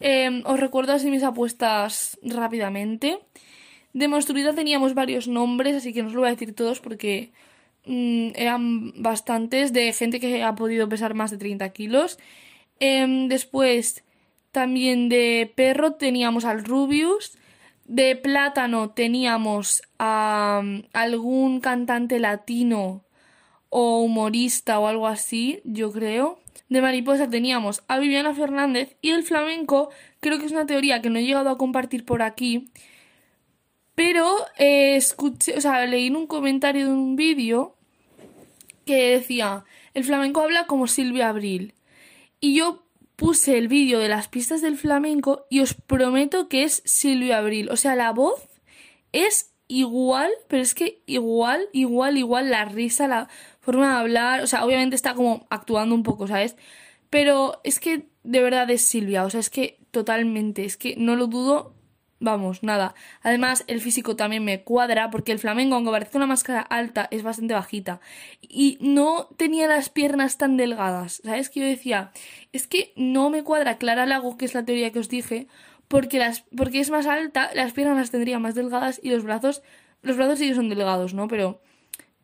Em, 0.00 0.42
os 0.46 0.58
recuerdo 0.58 0.94
así 0.94 1.12
mis 1.12 1.22
apuestas 1.22 2.18
rápidamente. 2.22 3.20
De 3.92 4.08
Monstruita 4.08 4.52
teníamos 4.52 4.94
varios 4.94 5.28
nombres, 5.28 5.76
así 5.76 5.92
que 5.92 6.02
no 6.02 6.08
os 6.08 6.14
lo 6.14 6.22
voy 6.22 6.28
a 6.30 6.32
decir 6.32 6.56
todos 6.56 6.80
porque 6.80 7.30
mm, 7.86 8.28
eran 8.34 9.02
bastantes 9.02 9.72
de 9.72 9.92
gente 9.92 10.20
que 10.20 10.42
ha 10.42 10.54
podido 10.54 10.88
pesar 10.88 11.14
más 11.14 11.30
de 11.30 11.38
30 11.38 11.68
kilos. 11.70 12.18
Em, 12.80 13.28
después, 13.28 14.04
también 14.52 15.08
de 15.08 15.52
Perro 15.54 15.92
teníamos 15.94 16.44
al 16.44 16.64
Rubius. 16.64 17.38
De 17.84 18.16
plátano 18.16 18.90
teníamos 18.90 19.82
a 19.98 20.60
um, 20.62 20.82
algún 20.92 21.60
cantante 21.60 22.18
latino 22.18 23.04
o 23.68 24.00
humorista 24.00 24.78
o 24.78 24.88
algo 24.88 25.06
así, 25.06 25.60
yo 25.64 25.92
creo. 25.92 26.38
De 26.68 26.82
mariposa 26.82 27.28
teníamos 27.30 27.84
a 27.86 27.98
Viviana 27.98 28.34
Fernández 28.34 28.96
y 29.02 29.10
el 29.10 29.22
flamenco 29.22 29.90
creo 30.20 30.38
que 30.38 30.46
es 30.46 30.52
una 30.52 30.66
teoría 30.66 31.00
que 31.00 31.10
no 31.10 31.18
he 31.18 31.24
llegado 31.24 31.50
a 31.50 31.58
compartir 31.58 32.04
por 32.04 32.22
aquí, 32.22 32.70
pero 33.94 34.26
eh, 34.58 34.96
escuché, 34.96 35.56
o 35.56 35.60
sea, 35.60 35.86
leí 35.86 36.08
en 36.08 36.16
un 36.16 36.26
comentario 36.26 36.86
de 36.86 36.92
un 36.92 37.16
vídeo 37.16 37.75
que 38.86 39.10
decía, 39.10 39.64
el 39.92 40.04
flamenco 40.04 40.40
habla 40.40 40.66
como 40.66 40.86
Silvia 40.86 41.28
Abril. 41.28 41.74
Y 42.40 42.54
yo 42.56 42.86
puse 43.16 43.58
el 43.58 43.68
vídeo 43.68 43.98
de 43.98 44.08
las 44.08 44.28
pistas 44.28 44.62
del 44.62 44.78
flamenco 44.78 45.46
y 45.50 45.60
os 45.60 45.74
prometo 45.74 46.48
que 46.48 46.62
es 46.62 46.82
Silvia 46.86 47.38
Abril. 47.38 47.68
O 47.70 47.76
sea, 47.76 47.96
la 47.96 48.12
voz 48.12 48.40
es 49.12 49.52
igual, 49.68 50.30
pero 50.48 50.62
es 50.62 50.74
que 50.74 51.02
igual, 51.06 51.68
igual, 51.72 52.16
igual, 52.16 52.50
la 52.50 52.64
risa, 52.64 53.08
la 53.08 53.28
forma 53.60 53.90
de 53.90 54.00
hablar, 54.00 54.42
o 54.42 54.46
sea, 54.46 54.64
obviamente 54.64 54.94
está 54.96 55.14
como 55.14 55.46
actuando 55.50 55.94
un 55.94 56.02
poco, 56.02 56.26
¿sabes? 56.28 56.56
Pero 57.10 57.60
es 57.64 57.80
que 57.80 58.06
de 58.22 58.40
verdad 58.40 58.70
es 58.70 58.82
Silvia, 58.82 59.24
o 59.24 59.30
sea, 59.30 59.40
es 59.40 59.50
que 59.50 59.78
totalmente, 59.90 60.64
es 60.64 60.76
que 60.76 60.94
no 60.96 61.16
lo 61.16 61.26
dudo 61.26 61.75
Vamos, 62.18 62.62
nada. 62.62 62.94
Además, 63.22 63.64
el 63.66 63.80
físico 63.80 64.16
también 64.16 64.42
me 64.42 64.62
cuadra 64.62 65.10
porque 65.10 65.32
el 65.32 65.38
flamenco, 65.38 65.74
aunque 65.74 65.90
parece 65.90 66.16
una 66.16 66.26
máscara 66.26 66.62
alta, 66.62 67.08
es 67.10 67.22
bastante 67.22 67.52
bajita. 67.52 68.00
Y 68.40 68.78
no 68.80 69.28
tenía 69.36 69.68
las 69.68 69.90
piernas 69.90 70.38
tan 70.38 70.56
delgadas. 70.56 71.20
¿Sabes 71.24 71.50
qué 71.50 71.60
yo 71.60 71.66
decía? 71.66 72.12
Es 72.52 72.66
que 72.66 72.92
no 72.96 73.28
me 73.28 73.42
cuadra 73.44 73.76
Clara 73.76 74.06
Lago, 74.06 74.38
que 74.38 74.46
es 74.46 74.54
la 74.54 74.64
teoría 74.64 74.92
que 74.92 74.98
os 74.98 75.10
dije, 75.10 75.46
porque, 75.88 76.18
las, 76.18 76.44
porque 76.56 76.80
es 76.80 76.90
más 76.90 77.06
alta, 77.06 77.50
las 77.54 77.72
piernas 77.72 77.98
las 77.98 78.10
tendría 78.10 78.38
más 78.38 78.54
delgadas 78.54 78.98
y 79.02 79.10
los 79.10 79.22
brazos, 79.22 79.62
los 80.02 80.16
brazos 80.16 80.38
sí 80.38 80.48
que 80.48 80.54
son 80.54 80.70
delgados, 80.70 81.12
¿no? 81.12 81.28
Pero 81.28 81.60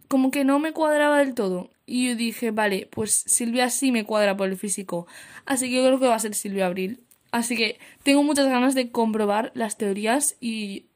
como 0.09 0.31
que 0.31 0.45
no 0.45 0.59
me 0.59 0.73
cuadraba 0.73 1.19
del 1.19 1.35
todo. 1.35 1.71
Y 1.85 2.09
yo 2.09 2.17
dije, 2.17 2.51
vale, 2.51 2.89
pues 2.91 3.13
Silvia 3.27 3.69
sí 3.69 3.93
me 3.93 4.05
cuadra 4.05 4.37
por 4.37 4.49
el 4.49 4.57
físico. 4.57 5.07
Así 5.45 5.69
que 5.69 5.77
yo 5.77 5.87
creo 5.87 6.01
que 6.01 6.09
va 6.09 6.15
a 6.15 6.19
ser 6.19 6.35
Silvia 6.35 6.67
Abril. 6.67 7.01
Así 7.33 7.57
que 7.57 7.81
tengo 8.05 8.23
muchas 8.23 8.47
ganas 8.47 8.75
de 8.75 8.91
comprobar 8.91 9.51
las 9.55 9.79
teorías 9.79 10.37
y 10.41 10.87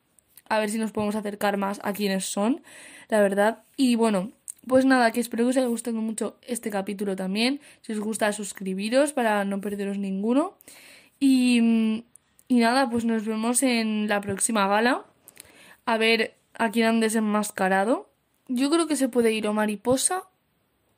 a 0.49 0.59
ver 0.59 0.71
si 0.71 0.79
nos 0.79 0.93
podemos 0.93 1.17
acercar 1.17 1.57
más 1.57 1.81
a 1.83 1.93
quienes 1.93 2.27
son, 2.27 2.63
la 3.09 3.21
verdad. 3.21 3.65
Y 3.77 3.97
bueno, 3.97 4.31
pues 4.67 4.85
nada, 4.85 5.11
que 5.13 5.21
espero 5.21 5.45
que 5.45 5.51
os 5.51 5.57
haya 5.57 5.67
gustado 5.67 5.97
mucho 5.97 6.37
este 6.43 6.71
capítulo 6.71 7.17
también. 7.17 7.61
Si 7.81 7.93
os 7.93 8.01
gusta, 8.01 8.33
suscribiros 8.33 9.13
para 9.13 9.45
no 9.45 9.61
perderos 9.61 9.99
ninguno. 9.99 10.59
Y, 11.19 12.05
y 12.49 12.59
nada, 12.59 12.89
pues 12.91 13.05
nos 13.05 13.25
vemos 13.25 13.63
en 13.63 14.07
la 14.07 14.21
próxima 14.21 14.69
gala. 14.69 15.05
A 15.87 15.97
ver 15.97 16.35
a 16.55 16.71
quién 16.71 16.87
han 16.87 17.01
desenmascarado. 17.01 18.11
Yo 18.49 18.71
creo 18.71 18.87
que 18.87 18.97
se 18.97 19.09
puede 19.09 19.33
ir 19.33 19.47
o 19.47 19.55
mariposa 19.55 20.25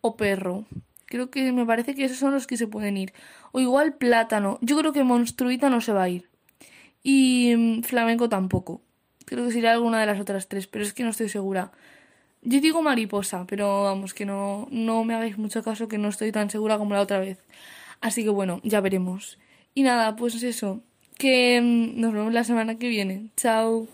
o 0.00 0.16
perro. 0.16 0.64
Creo 1.08 1.30
que 1.30 1.52
me 1.52 1.64
parece 1.64 1.94
que 1.94 2.04
esos 2.04 2.18
son 2.18 2.32
los 2.32 2.46
que 2.46 2.56
se 2.56 2.66
pueden 2.66 2.96
ir. 2.96 3.12
O 3.52 3.60
igual 3.60 3.94
plátano. 3.94 4.58
Yo 4.60 4.76
creo 4.78 4.92
que 4.92 5.02
monstruita 5.04 5.70
no 5.70 5.80
se 5.80 5.92
va 5.92 6.02
a 6.04 6.08
ir. 6.08 6.28
Y 7.02 7.54
mm, 7.56 7.82
flamenco 7.82 8.28
tampoco. 8.28 8.82
Creo 9.24 9.46
que 9.46 9.52
sería 9.52 9.72
alguna 9.72 10.00
de 10.00 10.06
las 10.06 10.20
otras 10.20 10.48
tres, 10.48 10.66
pero 10.66 10.84
es 10.84 10.92
que 10.92 11.04
no 11.04 11.10
estoy 11.10 11.28
segura. 11.28 11.72
Yo 12.42 12.60
digo 12.60 12.82
mariposa, 12.82 13.46
pero 13.46 13.84
vamos, 13.84 14.14
que 14.14 14.24
no, 14.24 14.68
no 14.70 15.04
me 15.04 15.14
hagáis 15.14 15.38
mucho 15.38 15.62
caso, 15.62 15.88
que 15.88 15.98
no 15.98 16.08
estoy 16.08 16.32
tan 16.32 16.50
segura 16.50 16.78
como 16.78 16.94
la 16.94 17.00
otra 17.02 17.18
vez. 17.18 17.38
Así 18.00 18.22
que 18.22 18.30
bueno, 18.30 18.60
ya 18.64 18.80
veremos. 18.80 19.38
Y 19.74 19.82
nada, 19.82 20.16
pues 20.16 20.42
eso, 20.42 20.82
que 21.18 21.60
mm, 21.60 22.00
nos 22.00 22.12
vemos 22.12 22.32
la 22.32 22.44
semana 22.44 22.78
que 22.78 22.88
viene. 22.88 23.28
Chao. 23.36 23.88